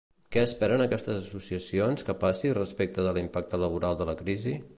[0.35, 4.61] Què esperen aquestes associacions que passi respecte de l'impacte laboral de la crisi?